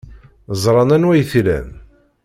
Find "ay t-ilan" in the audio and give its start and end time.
1.13-1.67